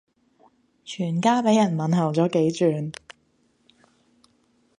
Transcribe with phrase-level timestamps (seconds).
[0.83, 2.91] 全家俾人問候咗幾轉